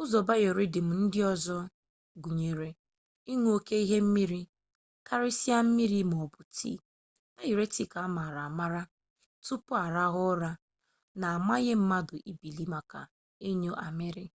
[0.00, 1.56] ụzọ biorhythm ndị ọzọ
[2.22, 2.68] gụnyere
[3.32, 4.40] ịñụ oke ihe mmiri
[5.06, 6.82] karịsịa mmiri maọbụ tii
[7.34, 8.82] dayuretik a maara amaara
[9.44, 10.50] tupu arahụ ụra
[11.20, 13.00] na-amanye mmadụ ibili maka
[13.48, 14.26] ịnyụ amịrị